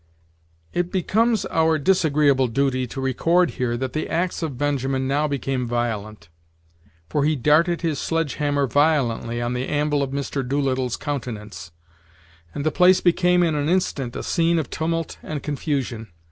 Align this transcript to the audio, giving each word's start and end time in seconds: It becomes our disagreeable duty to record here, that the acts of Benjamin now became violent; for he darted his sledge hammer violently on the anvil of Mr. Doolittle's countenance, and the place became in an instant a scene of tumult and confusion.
It 0.73 0.91
becomes 0.91 1.45
our 1.51 1.77
disagreeable 1.77 2.47
duty 2.47 2.87
to 2.87 2.99
record 2.99 3.51
here, 3.51 3.77
that 3.77 3.93
the 3.93 4.09
acts 4.09 4.41
of 4.41 4.57
Benjamin 4.57 5.07
now 5.07 5.27
became 5.27 5.67
violent; 5.67 6.27
for 7.07 7.23
he 7.23 7.35
darted 7.35 7.81
his 7.81 7.99
sledge 7.99 8.33
hammer 8.41 8.65
violently 8.65 9.39
on 9.39 9.53
the 9.53 9.67
anvil 9.67 10.01
of 10.01 10.09
Mr. 10.09 10.41
Doolittle's 10.41 10.97
countenance, 10.97 11.71
and 12.51 12.65
the 12.65 12.71
place 12.71 12.99
became 12.99 13.43
in 13.43 13.53
an 13.53 13.69
instant 13.69 14.15
a 14.15 14.23
scene 14.23 14.57
of 14.57 14.71
tumult 14.71 15.19
and 15.21 15.43
confusion. 15.43 16.07